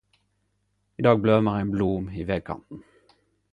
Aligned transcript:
I 1.01 1.05
dag 1.09 1.21
blømar 1.25 1.59
ein 1.59 1.71
blom 1.75 2.09
i 2.23 2.27
vegkanten 2.33 2.83